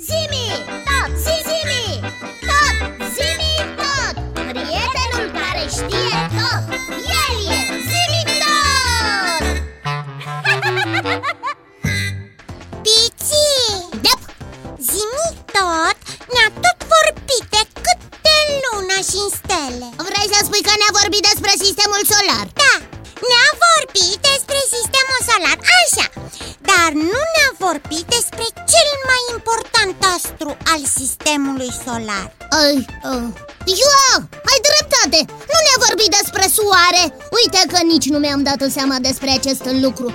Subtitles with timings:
[0.00, 0.48] Zimi,
[0.88, 1.84] tot, zimi,
[2.48, 2.76] tot,
[3.14, 4.14] zimi, tot
[4.48, 6.64] Prietenul care știe tot,
[7.22, 9.44] el e zimi tot
[12.84, 13.34] Pici!
[14.04, 14.22] Dep,
[14.90, 15.96] Zimi tot
[16.34, 21.22] ne-a tot vorbit de câte luna și în stele vrei să spui că ne-a vorbit
[21.30, 22.46] despre sistemul solar?
[22.62, 22.74] Da,
[23.30, 26.06] ne-a vorbit despre sistemul solar, așa
[26.70, 32.26] Dar nu ne-a vorbit despre cel mai important astru al sistemului solar.
[32.60, 32.76] Ai,
[33.10, 33.28] uh,
[33.92, 34.18] eu,
[34.50, 35.20] ai dreptate,
[35.52, 37.04] nu ne-a vorbit despre soare.
[37.38, 40.08] Uite că nici nu mi-am dat seama despre acest lucru.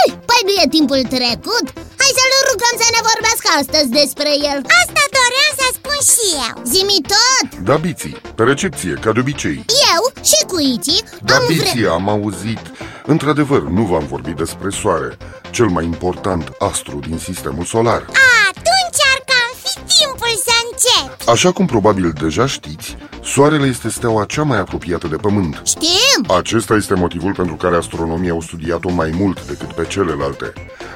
[0.00, 1.66] Ai, Păi nu e timpul trecut?
[2.00, 4.58] Hai să-l rugăm să ne vorbească astăzi despre el.
[4.82, 7.58] Asta doream să spun și eu Zimi tot!
[7.60, 9.64] Da, Biții, pe recepție, ca de obicei.
[9.92, 10.22] Eu?
[10.22, 11.54] Și cu Iti Da, am vre...
[11.54, 12.60] Biții, am auzit.
[13.06, 15.16] Într-adevăr, nu v-am vorbit despre soare.
[15.50, 18.00] Cel mai important astru din sistemul solar.
[18.48, 24.24] Atunci ar cam fi timpul să încep Așa cum probabil deja știți Soarele este steaua
[24.24, 25.62] cea mai apropiată de Pământ.
[25.64, 26.36] Știm!
[26.36, 30.52] Acesta este motivul pentru care astronomii au studiat-o mai mult decât pe celelalte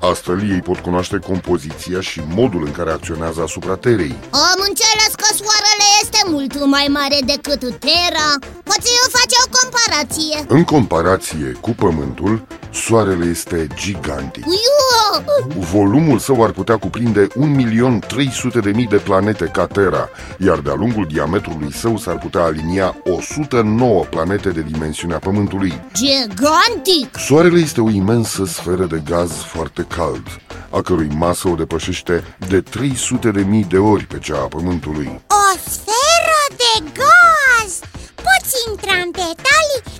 [0.00, 4.14] Astfel, ei pot cunoaște compoziția și modul în care acționează asupra Terei.
[4.30, 8.28] Am înțeles că soarele este mult mai mare decât Terra
[8.68, 10.44] Poți face o comparație?
[10.48, 12.46] În comparație cu Pământul,
[12.84, 14.44] Soarele este gigantic.
[14.44, 14.75] Iu!
[15.72, 21.98] Volumul său ar putea cuprinde 1.300.000 de planete ca Terra, iar de-a lungul diametrului său
[21.98, 25.80] s-ar putea alinia 109 planete de dimensiunea Pământului.
[25.92, 27.18] Gigantic!
[27.18, 30.26] Soarele este o imensă sferă de gaz foarte cald,
[30.70, 35.20] a cărui masă o depășește de 300.000 de ori pe cea a Pământului.
[35.28, 37.78] O sferă de gaz
[38.14, 39.95] Poți intra în detalii?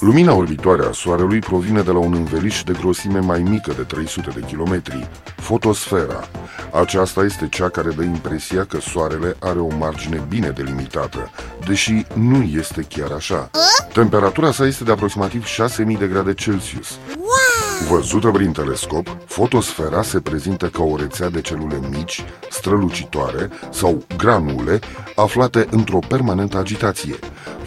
[0.00, 4.30] Lumina orbitoare a Soarelui provine de la un înveliș de grosime mai mică de 300
[4.34, 6.28] de kilometri, fotosfera.
[6.72, 11.30] Aceasta este cea care dă impresia că Soarele are o margine bine delimitată,
[11.66, 13.50] deși nu este chiar așa.
[13.92, 16.98] Temperatura sa este de aproximativ 6000 de grade Celsius.
[17.16, 17.96] Wow!
[17.96, 24.78] Văzută prin telescop, fotosfera se prezintă ca o rețea de celule mici, strălucitoare sau granule
[25.14, 27.18] aflate într-o permanentă agitație.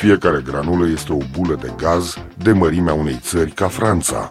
[0.00, 4.30] Fiecare granulă este o bulă de gaz de mărimea unei țări ca Franța.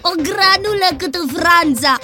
[0.00, 1.98] O granulă cât Franța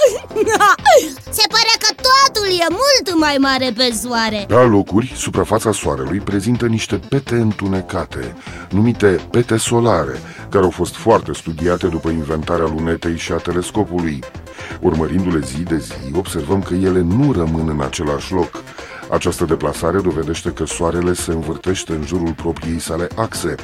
[1.38, 6.66] Se pare că totul e mult mai mare pe soare La locuri, suprafața Soarelui prezintă
[6.66, 8.36] niște pete întunecate,
[8.70, 14.18] numite pete solare, care au fost foarte studiate după inventarea lunetei și a telescopului.
[14.80, 18.62] Urmărindu-le zi de zi, observăm că ele nu rămân în același loc.
[19.14, 23.54] Această deplasare dovedește că Soarele se învârtește în jurul propriei sale axe.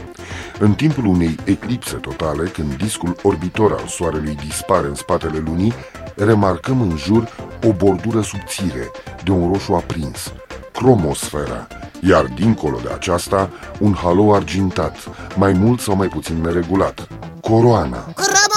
[0.58, 5.72] În timpul unei eclipse totale, când discul orbitor al Soarelui dispare în spatele Lunii,
[6.16, 7.28] remarcăm în jur
[7.66, 8.90] o bordură subțire,
[9.24, 10.32] de un roșu aprins,
[10.72, 11.66] cromosfera,
[12.00, 14.96] iar dincolo de aceasta, un halo argintat,
[15.36, 17.08] mai mult sau mai puțin neregulat,
[17.40, 17.98] coroana.
[17.98, 18.49] Cromosfera?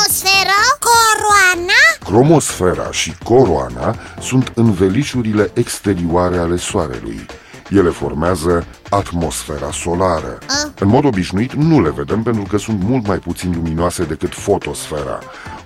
[2.14, 2.28] Coroana?
[2.28, 7.26] Cromosfera și coroana sunt învelișurile exterioare ale Soarelui.
[7.70, 10.38] Ele formează atmosfera solară.
[10.80, 15.20] În mod obișnuit nu le vedem pentru că sunt mult mai puțin luminoase decât fotosfera.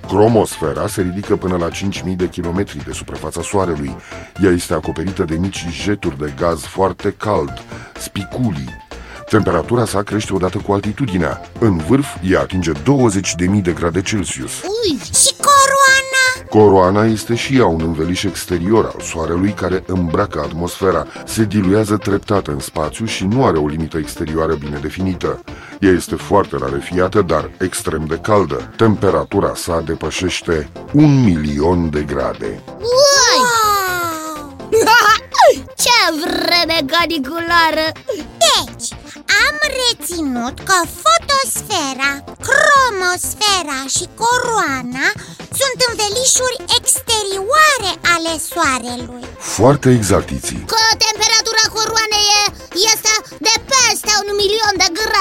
[0.08, 3.96] Cromosfera se ridică până la 5000 de kilometri de suprafața Soarelui.
[4.44, 7.62] Ea este acoperită de mici jeturi de gaz foarte cald,
[8.00, 8.86] spiculii.
[9.30, 11.42] Temperatura sa crește odată cu altitudinea.
[11.60, 14.52] În vârf, ea atinge 20.000 de grade Celsius.
[14.62, 15.57] Ui, Și coroana?
[16.58, 22.48] Coroana este și ea un înveliș exterior al Soarelui care îmbracă atmosfera, se diluează treptat
[22.48, 25.44] în spațiu și nu are o limită exterioară bine definită.
[25.80, 28.74] Ea este foarte rarefiată, dar extrem de caldă.
[28.78, 32.64] Temperatura sa depășește un milion de grade.
[32.80, 34.56] ui Wow!
[35.84, 38.37] Ce vreme caniculară Deci, am
[39.82, 42.12] reținut că fotosfera,
[42.48, 45.08] cromosfera și coroana
[45.60, 49.24] sunt învelișuri exterioare ale Soarelui
[49.58, 50.64] Foarte exact, Iții.
[50.74, 50.84] Că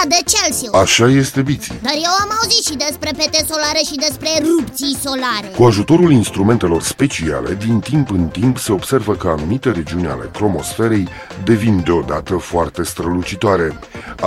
[0.08, 1.78] de grade Celsius Așa este, Biții.
[1.82, 6.82] Dar eu am auzit și despre pete solare și despre erupții solare Cu ajutorul instrumentelor
[6.82, 11.08] speciale, din timp în timp se observă că anumite regiuni ale cromosferei
[11.44, 13.78] devin deodată foarte strălucitoare.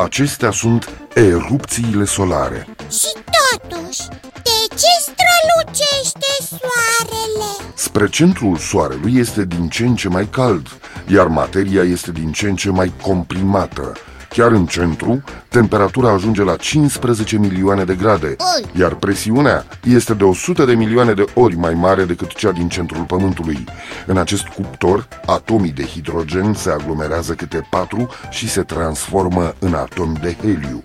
[0.04, 2.68] Acestea sunt erupțiile solare.
[2.90, 4.02] Și totuși,
[4.44, 7.72] de ce strălucește Soarele?
[7.74, 10.68] Spre centrul Soarelui este din ce în ce mai cald,
[11.08, 13.94] iar materia este din ce în ce mai comprimată.
[14.30, 18.82] Chiar în centru, temperatura ajunge la 15 milioane de grade, Oi.
[18.82, 23.04] iar presiunea este de 100 de milioane de ori mai mare decât cea din centrul
[23.04, 23.64] Pământului.
[24.06, 30.20] În acest cuptor, atomii de hidrogen se aglomerează câte patru și se transformă în atomi
[30.22, 30.84] de heliu.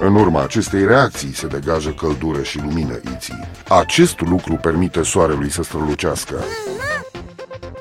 [0.00, 3.48] În urma acestei reacții se degajă căldură și lumină iții.
[3.68, 6.44] Acest lucru permite soarelui să strălucească.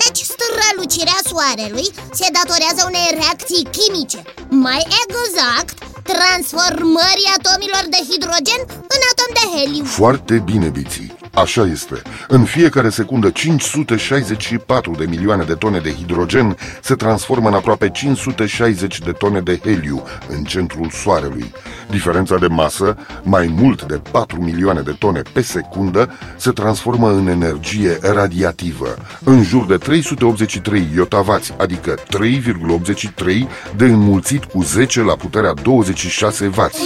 [0.06, 1.88] Deci strălucirea soarelui
[2.20, 4.20] se datorează unei reacții chimice
[4.50, 5.78] Mai exact,
[6.12, 8.62] transformării atomilor de hidrogen
[8.96, 11.17] în atom de heliu Foarte bine, Biții.
[11.38, 12.02] Așa este.
[12.28, 19.00] În fiecare secundă, 564 de milioane de tone de hidrogen se transformă în aproape 560
[19.00, 21.52] de tone de heliu în centrul Soarelui.
[21.90, 27.28] Diferența de masă, mai mult de 4 milioane de tone pe secundă, se transformă în
[27.28, 35.54] energie radiativă, în jur de 383 iotavați, adică 3,83 de înmulțit cu 10 la puterea
[35.54, 36.80] 26 vați.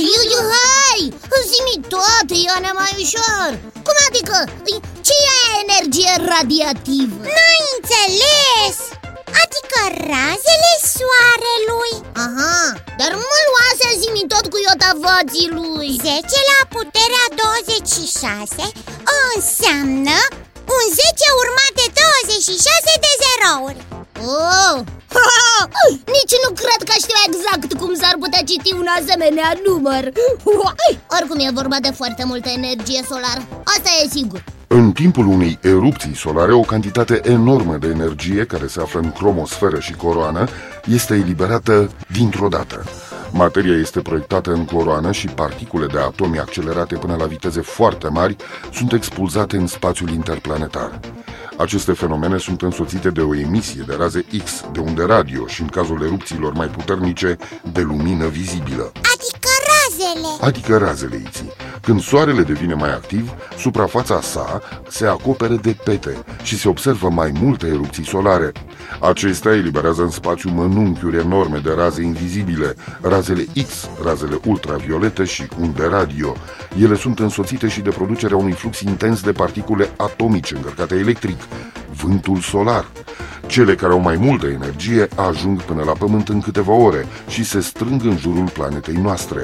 [2.01, 2.21] Iu, iu, hai!
[2.21, 3.51] Zi-mi tot, Ione, mai ușor
[3.85, 4.37] Cum adică?
[5.07, 7.23] Ce e energie radiativă?
[7.35, 8.77] N-ai înțeles?
[9.43, 9.79] Adică
[10.11, 11.95] razele soarelui
[12.25, 12.59] Aha,
[12.99, 18.63] dar mă luase zi tot cu iotavații lui 10 la puterea 26
[19.33, 20.19] înseamnă
[20.77, 23.81] un 10 urmat de 26 de zerouri
[24.25, 24.83] Oh!
[26.15, 30.03] Nici nu cred că știu exact cum s-ar putea citi un asemenea număr
[31.17, 36.15] Oricum e vorba de foarte multă energie solară, asta e sigur În timpul unei erupții
[36.15, 40.47] solare, o cantitate enormă de energie care se află în cromosferă și coroană
[40.85, 42.83] este eliberată dintr-o dată.
[43.33, 48.35] Materia este proiectată în coroană și particule de atomi accelerate până la viteze foarte mari
[48.73, 50.99] sunt expulzate în spațiul interplanetar.
[51.57, 55.67] Aceste fenomene sunt însoțite de o emisie de raze X, de unde radio și, în
[55.67, 57.37] cazul erupțiilor mai puternice,
[57.71, 61.51] de lumină vizibilă Adică razele adică razele iții.
[61.81, 67.31] Când soarele devine mai activ, suprafața sa se acopere de pete și se observă mai
[67.41, 68.51] multe erupții solare.
[68.99, 75.85] Acestea eliberează în spațiu mănunchiuri enorme de raze invizibile, razele X, razele ultraviolete și unde
[75.85, 76.35] radio.
[76.81, 81.37] Ele sunt însoțite și de producerea unui flux intens de particule atomice încărcate electric,
[82.03, 82.85] vântul solar.
[83.47, 87.59] Cele care au mai multă energie ajung până la Pământ în câteva ore și se
[87.59, 89.41] strâng în jurul planetei noastre.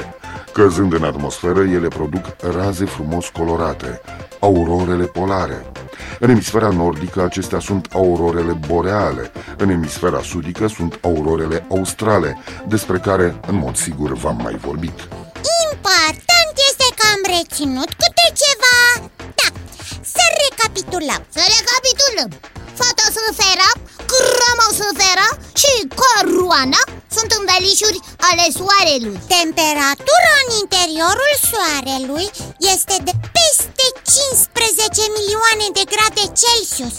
[0.54, 4.02] Căzând în atmosferă, ele produc raze frumos colorate,
[4.40, 5.72] aurorele polare.
[6.20, 12.38] În emisfera nordică acestea sunt aurorele boreale, în emisfera sudică sunt aurorele australe,
[12.68, 14.98] despre care, în mod sigur, v-am mai vorbit.
[15.72, 18.78] Important este că am reținut câte ceva
[19.40, 19.50] Da,
[20.14, 22.30] să recapitulăm Să recapitulăm
[22.78, 23.70] Fotosfera,
[24.12, 25.30] cromosfera
[25.62, 26.82] și coroana
[27.18, 28.00] sunt învelișuri
[28.30, 29.18] ale soarelui.
[29.38, 32.28] Temperatura în interiorul soarelui
[32.74, 33.86] este de peste
[34.16, 36.96] 15 milioane de grade Celsius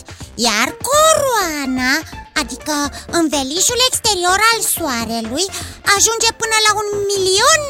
[0.46, 1.92] Iar coroana,
[2.40, 2.74] adică
[3.20, 5.46] învelișul exterior al soarelui,
[5.96, 7.60] ajunge până la un milion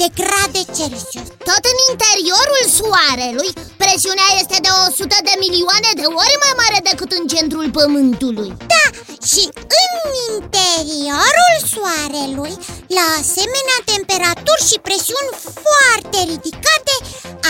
[0.00, 1.28] de grade Celsius.
[1.48, 3.50] Tot în interiorul soarelui,
[3.82, 8.50] presiunea este de 100 de milioane de ori mai mare decât în centrul pământului.
[8.72, 8.84] Da,
[9.30, 9.42] și
[9.82, 9.92] în
[10.34, 12.54] interiorul soarelui,
[12.96, 15.32] la asemenea temperaturi și presiuni
[15.64, 16.94] foarte ridicate,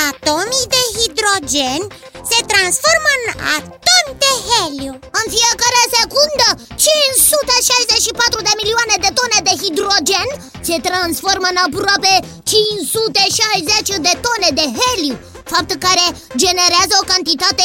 [0.08, 1.82] atomii de hidrogen
[2.30, 3.24] se transformă în
[3.56, 4.92] atomi de heliu.
[5.20, 6.46] În fiecare secundă,
[6.84, 10.29] 564 de milioane de tone de hidrogen
[10.69, 12.14] se transformă în aproape
[12.50, 16.05] 560 de tone de heliu Fapt care
[16.37, 17.65] generează o cantitate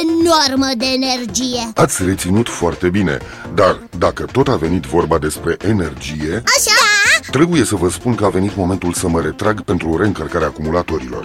[0.00, 3.18] enormă de energie Ați reținut foarte bine,
[3.54, 7.30] dar dacă tot a venit vorba despre energie, Așa?
[7.30, 11.24] trebuie să vă spun că a venit momentul să mă retrag pentru reîncărcarea acumulatorilor.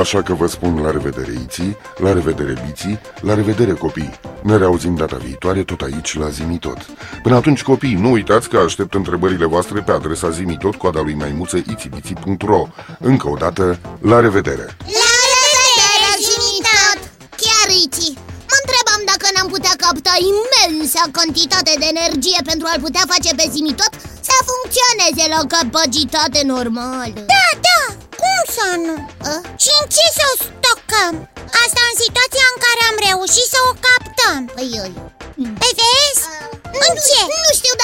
[0.00, 4.20] Așa că vă spun la revedere Iții, la revedere Biții, la revedere copii.
[4.42, 6.78] Ne reauzim data viitoare tot aici la Zimitot.
[7.22, 11.56] Până atunci copii, nu uitați că aștept întrebările voastre pe adresa zimitot coada lui maimuță
[11.56, 12.62] itibiții.ro
[12.98, 13.78] Încă o dată,
[14.10, 14.66] la revedere!
[15.00, 16.98] La revedere, Zimitot!
[17.42, 18.08] Chiar Iți,
[18.50, 23.46] mă întrebam dacă n-am putea capta imensa cantitate de energie pentru a-l putea face pe
[23.54, 23.92] Zimitot
[24.28, 27.78] să funcționeze la capacitate normală Da, da,
[28.34, 28.96] cum să nu?
[29.32, 29.34] A?
[29.62, 31.14] Și în ce să o stocăm?
[31.62, 34.94] Asta în situația în care am reușit să o captăm Păi, oi.
[35.60, 36.22] Păi vezi?
[36.78, 37.20] Nu, În ce?
[37.44, 37.83] Nu știu, dar